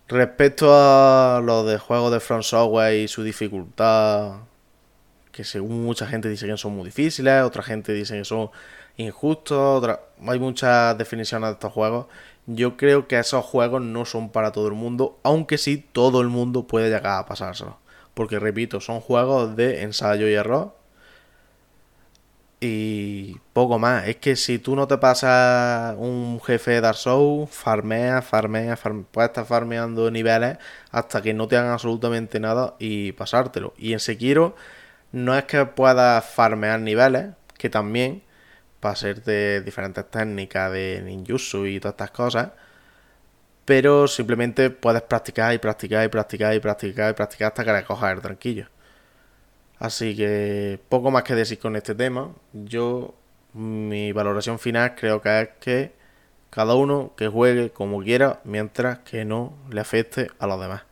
[0.09, 4.39] Respecto a los de juegos de Front Software y su dificultad,
[5.33, 8.51] que según mucha gente dice que son muy difíciles, otra gente dice que son
[8.99, 10.01] injustos, otra...
[10.27, 12.07] hay muchas definiciones de estos juegos
[12.51, 16.29] yo creo que esos juegos no son para todo el mundo, aunque sí todo el
[16.29, 17.79] mundo puede llegar a pasárselo.
[18.15, 20.75] Porque repito, son juegos de ensayo y error.
[22.61, 24.09] Y poco más.
[24.09, 29.05] Es que si tú no te pasas un jefe de Dark Souls, farmea, farmea, farmea,
[29.13, 30.57] puedes estar farmeando niveles
[30.91, 33.75] hasta que no te hagan absolutamente nada y pasártelo.
[33.77, 34.57] Y en Sekiro
[35.13, 37.27] no es que puedas farmear niveles,
[37.59, 38.23] que también,
[38.81, 42.51] para hacerte diferentes técnicas de ninjutsu y todas estas cosas.
[43.65, 47.85] Pero simplemente puedes practicar y practicar y practicar y practicar y practicar hasta que le
[47.85, 48.69] cojas el tranquillo.
[49.79, 52.31] Así que poco más que decir con este tema.
[52.53, 53.15] Yo,
[53.53, 55.93] mi valoración final creo que es que
[56.51, 60.83] cada uno que juegue como quiera mientras que no le afecte a los demás.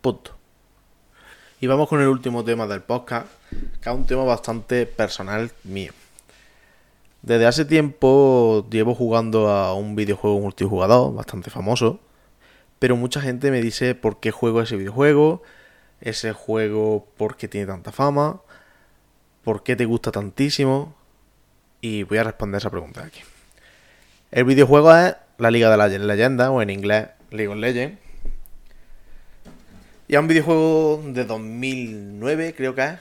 [0.00, 0.36] Punto.
[1.60, 5.92] Y vamos con el último tema del podcast, que es un tema bastante personal mío.
[7.22, 12.00] Desde hace tiempo llevo jugando a un videojuego multijugador bastante famoso,
[12.78, 15.42] pero mucha gente me dice por qué juego ese videojuego,
[16.00, 18.40] ese juego por qué tiene tanta fama,
[19.44, 20.94] por qué te gusta tantísimo,
[21.82, 23.20] y voy a responder esa pregunta aquí.
[24.30, 27.98] El videojuego es la Liga de la Leyenda, o en inglés League of Legends.
[30.08, 32.98] Y es un videojuego de 2009, creo que es.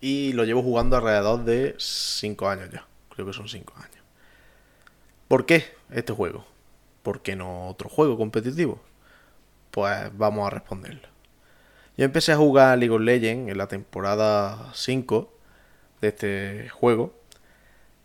[0.00, 2.86] Y lo llevo jugando alrededor de 5 años ya.
[3.10, 4.04] Creo que son 5 años.
[5.28, 6.44] ¿Por qué este juego?
[7.02, 8.80] ¿Por qué no otro juego competitivo?
[9.70, 11.08] Pues vamos a responderlo.
[11.96, 15.32] Yo empecé a jugar League of Legends en la temporada 5
[16.00, 17.14] de este juego.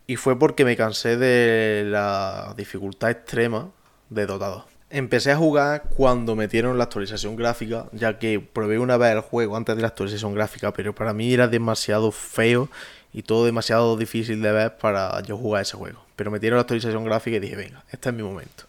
[0.08, 3.70] Y fue porque me cansé de la dificultad extrema
[4.10, 9.14] de Dota Empecé a jugar cuando metieron la actualización gráfica, ya que probé una vez
[9.14, 12.70] el juego antes de la actualización gráfica, pero para mí era demasiado feo
[13.14, 16.04] y todo demasiado difícil de ver para yo jugar ese juego.
[16.16, 18.64] Pero metieron la actualización gráfica y dije, venga, este es mi momento.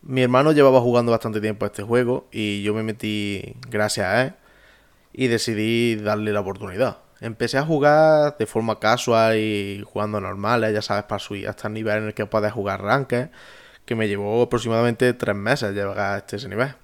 [0.00, 4.22] Mi hermano llevaba jugando bastante tiempo a este juego y yo me metí gracias a
[4.22, 4.32] él
[5.12, 6.96] y decidí darle la oportunidad.
[7.20, 11.74] Empecé a jugar de forma casual y jugando normal, ya sabes, para subir hasta el
[11.74, 13.28] nivel en el que puedes jugar ranked
[13.90, 16.76] que me llevó aproximadamente tres meses llegar a este nivel.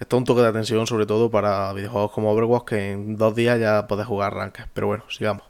[0.00, 3.36] Esto es un toque de atención sobre todo para videojuegos como Overwatch que en dos
[3.36, 4.64] días ya puedes jugar ranked.
[4.74, 5.44] Pero bueno, sigamos.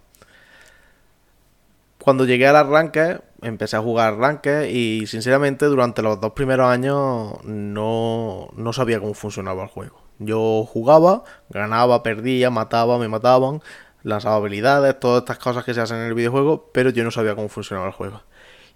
[1.99, 6.67] Cuando llegué a las ranked, empecé a jugar ranked y sinceramente durante los dos primeros
[6.69, 10.03] años no, no sabía cómo funcionaba el juego.
[10.19, 13.63] Yo jugaba, ganaba, perdía, mataba, me mataban,
[14.03, 17.35] lanzaba habilidades, todas estas cosas que se hacen en el videojuego, pero yo no sabía
[17.35, 18.21] cómo funcionaba el juego.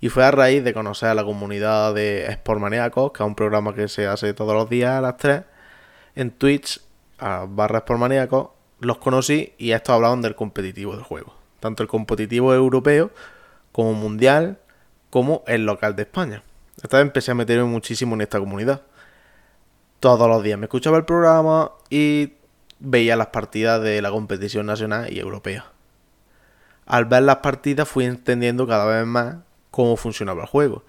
[0.00, 3.74] Y fue a raíz de conocer a la comunidad de Sportmaníacos, que es un programa
[3.74, 5.42] que se hace todos los días a las 3
[6.14, 6.80] en Twitch,
[7.18, 8.50] a barra Sportmaníacos.
[8.80, 11.34] Los conocí y estos hablaban del competitivo del juego.
[11.58, 13.10] Tanto el competitivo europeo
[13.72, 14.58] como mundial,
[15.10, 16.42] como el local de España.
[16.80, 18.82] Esta vez empecé a meterme muchísimo en esta comunidad.
[19.98, 22.34] Todos los días me escuchaba el programa y
[22.78, 25.72] veía las partidas de la competición nacional y europea.
[26.86, 29.36] Al ver las partidas fui entendiendo cada vez más
[29.70, 30.84] cómo funcionaba el juego.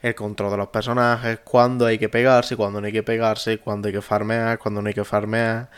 [0.00, 3.88] El control de los personajes, cuándo hay que pegarse, cuándo no hay que pegarse, cuándo
[3.88, 5.70] hay que farmear, cuándo no hay que farmear,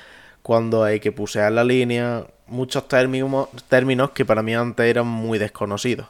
[0.42, 2.24] cuándo hay que pusear la línea.
[2.46, 6.06] Muchos términos, términos que para mí antes eran muy desconocidos.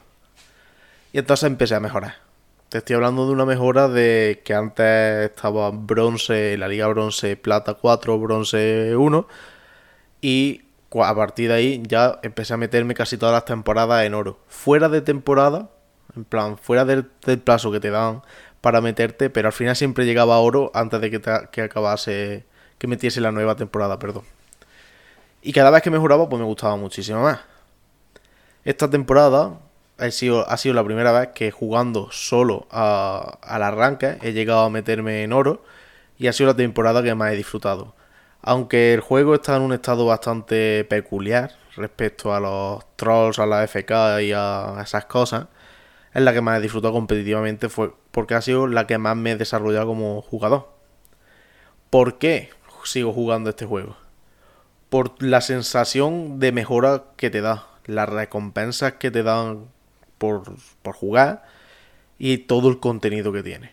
[1.12, 2.28] Y entonces empecé a mejorar.
[2.68, 7.74] Te estoy hablando de una mejora de que antes estaba bronce, la liga bronce, plata
[7.74, 9.26] 4, bronce 1.
[10.20, 14.38] Y a partir de ahí ya empecé a meterme casi todas las temporadas en oro.
[14.48, 15.70] Fuera de temporada,
[16.18, 18.22] en plan, fuera del, plazo que te dan
[18.60, 21.20] para meterte, pero al final siempre llegaba oro antes de que,
[21.52, 22.44] que acabase,
[22.78, 24.24] que metiese la nueva temporada, perdón.
[25.42, 27.40] Y cada vez que mejoraba, pues me gustaba muchísimo más.
[28.64, 29.60] Esta temporada
[29.98, 34.60] ha sido, ha sido la primera vez que jugando solo a, al arranque he llegado
[34.60, 35.62] a meterme en oro
[36.18, 37.94] y ha sido la temporada que más he disfrutado.
[38.42, 43.66] Aunque el juego está en un estado bastante peculiar respecto a los trolls, a la
[43.66, 45.46] FK y a esas cosas,
[46.14, 49.32] es la que más he disfrutado competitivamente fue porque ha sido la que más me
[49.32, 50.68] he desarrollado como jugador.
[51.90, 52.50] ¿Por qué
[52.84, 53.96] sigo jugando este juego?
[54.88, 59.66] Por la sensación de mejora que te da, las recompensas que te dan
[60.16, 61.44] por, por jugar
[62.18, 63.72] y todo el contenido que tiene.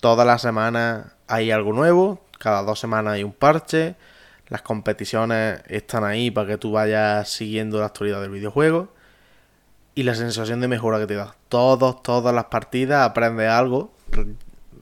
[0.00, 3.96] Todas las semanas hay algo nuevo, cada dos semanas hay un parche,
[4.48, 8.95] las competiciones están ahí para que tú vayas siguiendo la actualidad del videojuego
[9.96, 11.34] y la sensación de mejora que te da.
[11.48, 13.90] Todos, todas las partidas aprendes algo.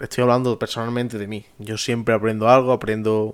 [0.00, 1.46] Estoy hablando personalmente de mí.
[1.60, 3.32] Yo siempre aprendo algo, aprendo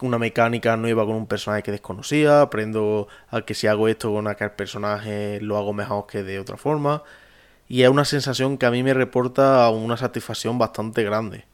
[0.00, 4.28] una mecánica nueva con un personaje que desconocía, aprendo a que si hago esto con
[4.28, 7.02] aquel personaje lo hago mejor que de otra forma.
[7.68, 11.44] Y es una sensación que a mí me reporta una satisfacción bastante grande.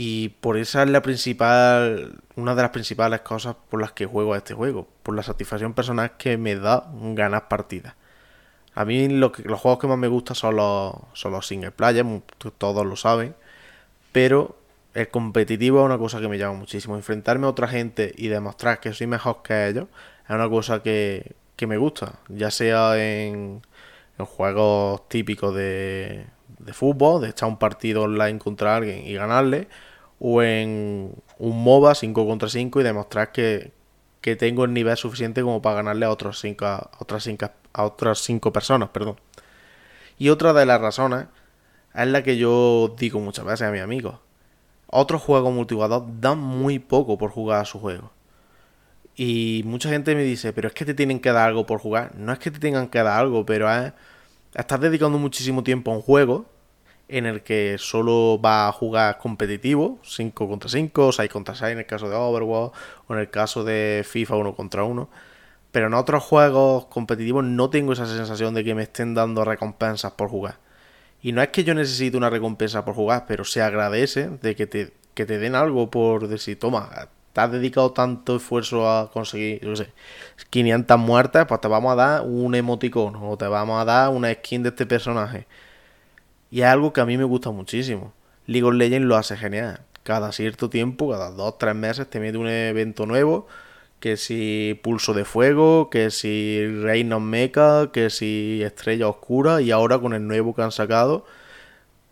[0.00, 4.32] Y por esa es la principal, una de las principales cosas por las que juego
[4.32, 4.86] a este juego.
[5.02, 7.96] Por la satisfacción personal que me da ganar partidas.
[8.76, 12.06] A mí los juegos que más me gustan son los, son los single player,
[12.58, 13.34] todos lo saben.
[14.12, 14.56] Pero
[14.94, 16.94] el competitivo es una cosa que me llama muchísimo.
[16.94, 19.88] Enfrentarme a otra gente y demostrar que soy mejor que ellos
[20.28, 22.20] es una cosa que, que me gusta.
[22.28, 23.62] Ya sea en,
[24.16, 26.24] en juegos típicos de,
[26.60, 29.66] de fútbol, de echar un partido online contra alguien y ganarle
[30.20, 33.72] o en un MOBA 5 contra 5 y demostrar que,
[34.38, 38.18] tengo el nivel suficiente como para ganarle a, otros cinco, a, otras 5 a otras
[38.18, 38.90] cinco personas.
[38.90, 39.18] Perdón.
[40.18, 41.26] Y otra de las razones
[41.94, 44.16] es la que yo digo muchas veces a mis amigos.
[44.88, 48.10] Otros juegos multijugador dan muy poco por jugar a su juego.
[49.16, 52.14] Y mucha gente me dice, pero es que te tienen que dar algo por jugar.
[52.16, 53.92] No es que te tengan que dar algo, pero es...
[54.54, 56.46] Estás dedicando muchísimo tiempo a un juego
[57.08, 61.78] en el que solo va a jugar competitivo, 5 contra 5, 6 contra 6 en
[61.78, 62.72] el caso de Overwatch,
[63.06, 65.08] o en el caso de FIFA 1 contra 1.
[65.72, 70.12] Pero en otros juegos competitivos no tengo esa sensación de que me estén dando recompensas
[70.12, 70.58] por jugar.
[71.22, 74.66] Y no es que yo necesite una recompensa por jugar, pero se agradece de que
[74.66, 76.90] te, que te den algo por decir, toma,
[77.32, 79.92] te has dedicado tanto esfuerzo a conseguir, yo sé,
[80.50, 84.32] 500 muertes, pues te vamos a dar un emoticono o te vamos a dar una
[84.32, 85.46] skin de este personaje.
[86.50, 88.12] Y es algo que a mí me gusta muchísimo.
[88.46, 89.80] League of Legends lo hace genial.
[90.02, 93.46] Cada cierto tiempo, cada 2-3 meses, te mete un evento nuevo.
[94.00, 99.60] Que si Pulso de Fuego, que si Reino Mecha, que si Estrella Oscura.
[99.60, 101.26] Y ahora con el nuevo que han sacado,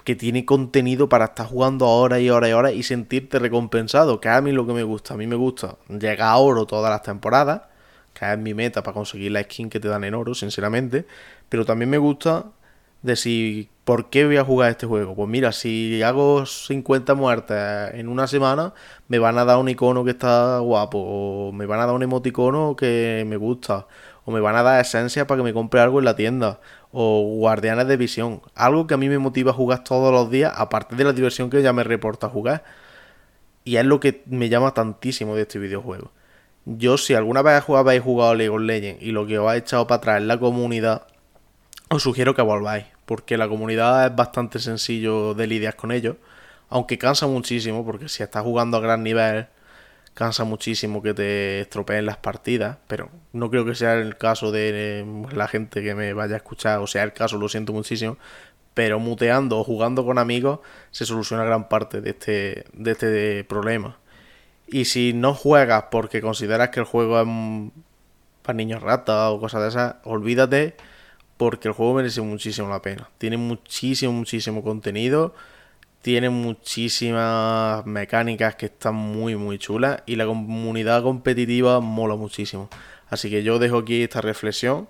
[0.05, 4.21] que tiene contenido para estar jugando horas y horas y horas y sentirte recompensado.
[4.21, 5.15] Que a mí lo que me gusta.
[5.15, 7.63] A mí me gusta llegar a oro todas las temporadas.
[8.13, 11.07] Que es mi meta para conseguir la skin que te dan en oro, sinceramente.
[11.49, 12.47] Pero también me gusta
[13.03, 15.15] de si ¿por qué voy a jugar este juego?
[15.15, 18.75] Pues mira, si hago 50 muertes en una semana,
[19.07, 22.03] me van a dar un icono que está guapo, o me van a dar un
[22.03, 23.87] emoticono que me gusta,
[24.25, 26.61] o me van a dar esencia para que me compre algo en la tienda,
[26.91, 30.53] o guardianes de visión, algo que a mí me motiva a jugar todos los días,
[30.57, 32.65] aparte de la diversión que ya me reporta jugar.
[33.65, 36.11] Y es lo que me llama tantísimo de este videojuego.
[36.65, 39.87] Yo, si alguna vez habéis jugado League of Legends y lo que os ha echado
[39.87, 41.07] para atrás es la comunidad,
[41.89, 46.17] os sugiero que volváis porque la comunidad es bastante sencillo de lidiar con ellos,
[46.69, 49.47] aunque cansa muchísimo, porque si estás jugando a gran nivel,
[50.15, 55.01] cansa muchísimo que te estropeen las partidas, pero no creo que sea el caso de
[55.01, 58.19] eh, la gente que me vaya a escuchar, o sea el caso, lo siento muchísimo,
[58.75, 63.99] pero muteando o jugando con amigos se soluciona gran parte de este, de este problema.
[64.67, 67.27] Y si no juegas porque consideras que el juego es
[68.43, 70.77] para niños ratas o cosas de esas, olvídate
[71.37, 73.11] porque el juego merece muchísimo la pena.
[73.19, 75.35] Tiene muchísimo, muchísimo contenido.
[76.03, 80.03] Tiene muchísimas mecánicas que están muy, muy chulas.
[80.07, 82.69] Y la comunidad competitiva mola muchísimo.
[83.09, 84.89] Así que yo dejo aquí esta reflexión.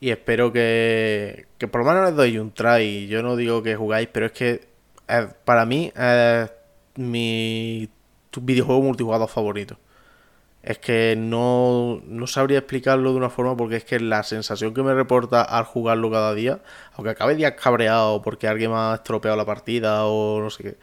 [0.00, 3.06] Y espero que, que por lo menos les doy un try.
[3.08, 4.68] Yo no digo que jugáis, pero es que
[5.08, 6.50] eh, para mí es
[6.96, 7.88] mi
[8.36, 9.78] videojuego multijugador favorito
[10.66, 14.82] es que no, no, sabría explicarlo de una forma porque es que la sensación que
[14.82, 16.60] me reporta al jugarlo cada día,
[16.94, 20.76] aunque acabe días cabreado porque alguien me ha estropeado la partida o no sé qué,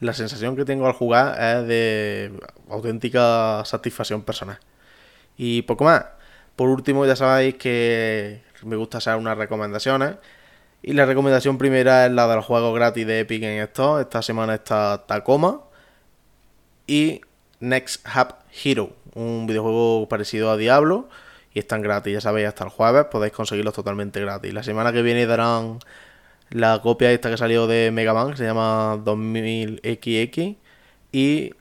[0.00, 2.32] la sensación que tengo al jugar es de
[2.70, 4.58] auténtica satisfacción personal.
[5.36, 6.06] Y poco más.
[6.56, 10.16] Por último, ya sabéis que me gusta hacer unas recomendaciones.
[10.82, 14.00] Y la recomendación primera es la del juego gratis de Epic en esto.
[14.00, 15.60] Esta semana está Tacoma
[16.86, 17.20] y
[17.60, 18.34] Next Hub
[18.64, 21.08] Hero un videojuego parecido a Diablo
[21.54, 24.52] y están gratis, ya sabéis, hasta el jueves podéis conseguirlos totalmente gratis.
[24.52, 25.78] La semana que viene darán
[26.50, 30.56] la copia esta que salió de Mega Man, que se llama 2000XX,
[31.12, 31.54] y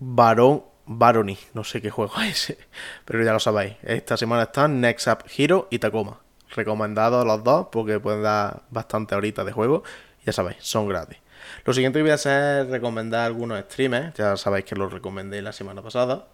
[0.00, 2.56] Baron, Barony, no sé qué juego es,
[3.04, 3.76] pero ya lo sabéis.
[3.82, 6.18] Esta semana están Next Up Hero y Tacoma.
[6.50, 9.84] Recomendados los dos porque pueden dar bastante ahorita de juego.
[10.24, 11.18] Ya sabéis, son gratis.
[11.64, 14.14] Lo siguiente que voy a hacer es recomendar algunos streamers.
[14.14, 16.26] Ya sabéis que los recomendé la semana pasada.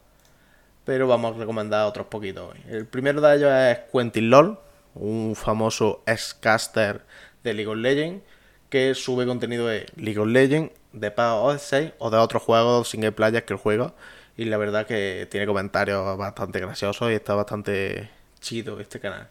[0.84, 2.60] Pero vamos a recomendar otros poquitos hoy.
[2.68, 4.58] El primero de ellos es Quentin LOL,
[4.94, 7.02] un famoso ex-caster
[7.44, 8.22] de League of Legends
[8.68, 13.12] que sube contenido de League of Legends, de Power Odyssey o de otros juegos single
[13.12, 13.92] player que él juega.
[14.36, 18.10] Y la verdad que tiene comentarios bastante graciosos y está bastante
[18.40, 19.28] chido este canal.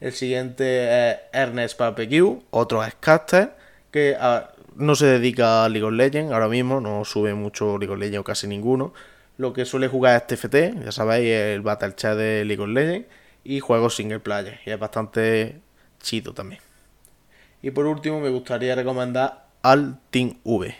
[0.00, 3.56] El siguiente es Ernest PapeQ, otro ex-caster
[3.90, 4.16] que
[4.78, 8.20] no se dedica a League of Legends ahora mismo, no sube mucho League of Legends
[8.20, 8.94] o casi ninguno.
[9.36, 13.06] Lo que suele jugar es TFT, ya sabéis, el Battle Chat de League of Legends
[13.44, 15.60] y juegos single player, y es bastante
[16.00, 16.60] chido también.
[17.60, 20.74] Y por último me gustaría recomendar al Team V,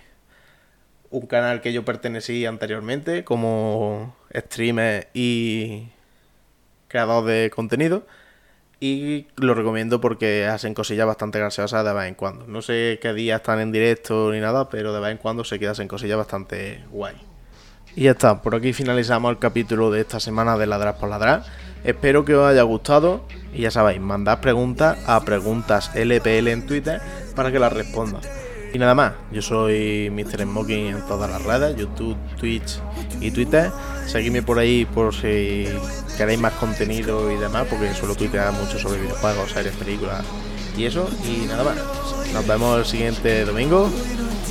[1.10, 5.88] un canal que yo pertenecí anteriormente como streamer y
[6.86, 8.06] creador de contenido
[8.80, 12.46] y lo recomiendo porque hacen cosillas bastante graciosas de vez en cuando.
[12.46, 15.58] No sé qué día están en directo ni nada, pero de vez en cuando se
[15.58, 17.16] quedan cosillas bastante guay.
[17.96, 21.42] Y ya está, por aquí finalizamos el capítulo de esta semana de Ladrar por Ladrar.
[21.82, 27.00] Espero que os haya gustado y ya sabéis, mandad preguntas a preguntas LPL en Twitter
[27.34, 28.20] para que las responda.
[28.72, 30.42] Y nada más, yo soy Mr.
[30.42, 32.80] Smoking en todas las redes, YouTube, Twitch
[33.20, 33.70] y Twitter.
[34.06, 35.66] Seguidme por ahí por si
[36.16, 40.24] queréis más contenido y demás, porque suelo tuitear mucho sobre videojuegos, series, películas
[40.76, 41.08] y eso.
[41.24, 41.76] Y nada más,
[42.32, 43.90] nos vemos el siguiente domingo.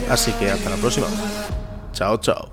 [0.09, 1.07] Así que hasta la próxima.
[1.93, 2.51] Chao, chao.